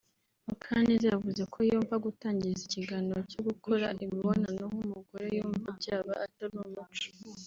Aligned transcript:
Mukaneza 0.47 1.05
yavuze 1.13 1.41
ko 1.53 1.57
yumva 1.69 1.95
gutangiza 2.05 2.61
ikiganiro 2.65 3.19
cyo 3.31 3.41
gukora 3.47 3.85
imibonano 4.03 4.63
nk’umugore 4.71 5.27
yumva 5.37 5.69
byaba 5.79 6.11
atari 6.25 6.55
umuco 6.65 7.07